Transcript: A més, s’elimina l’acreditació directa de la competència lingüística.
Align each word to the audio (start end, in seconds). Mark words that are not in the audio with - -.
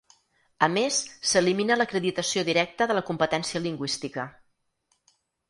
A 0.67 0.69
més, 0.77 0.95
s’elimina 1.31 1.77
l’acreditació 1.77 2.43
directa 2.47 2.89
de 2.93 2.97
la 3.01 3.05
competència 3.11 3.63
lingüística. 3.67 4.27